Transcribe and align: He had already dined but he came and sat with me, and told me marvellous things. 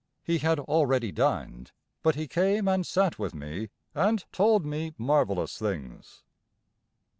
He 0.23 0.39
had 0.39 0.59
already 0.59 1.11
dined 1.11 1.73
but 2.01 2.15
he 2.15 2.27
came 2.27 2.67
and 2.67 2.87
sat 2.87 3.19
with 3.19 3.35
me, 3.35 3.69
and 3.93 4.25
told 4.31 4.65
me 4.65 4.95
marvellous 4.97 5.59
things. 5.59 6.23